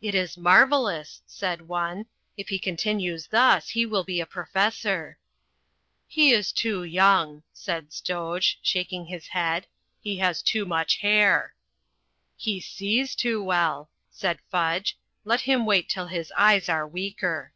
[0.00, 2.06] "It is marvellous," said one.
[2.38, 5.18] "If he continues thus, he will be a professor."
[6.06, 9.66] "He is too young," said Stoj, shaking his head.
[10.00, 11.52] "He has too much hair."
[12.34, 14.94] "He sees too well," said Fudj.
[15.26, 17.52] "Let him wait till his eyes are weaker."